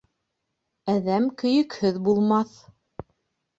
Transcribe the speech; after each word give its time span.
Әҙәм 0.93 1.27
көйөкһөҙ 1.43 2.01
булмаҫ. 2.09 2.59